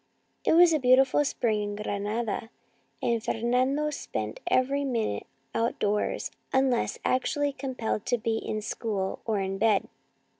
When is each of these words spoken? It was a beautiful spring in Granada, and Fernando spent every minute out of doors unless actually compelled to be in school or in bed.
It 0.43 0.53
was 0.53 0.73
a 0.73 0.79
beautiful 0.79 1.23
spring 1.23 1.61
in 1.61 1.75
Granada, 1.75 2.49
and 3.03 3.23
Fernando 3.23 3.91
spent 3.91 4.39
every 4.47 4.83
minute 4.83 5.27
out 5.53 5.73
of 5.73 5.77
doors 5.77 6.31
unless 6.51 6.97
actually 7.05 7.53
compelled 7.53 8.07
to 8.07 8.17
be 8.17 8.37
in 8.39 8.63
school 8.63 9.19
or 9.27 9.39
in 9.41 9.59
bed. 9.59 9.87